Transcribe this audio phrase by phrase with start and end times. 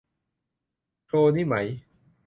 [1.05, 1.55] โคลนี้ไหม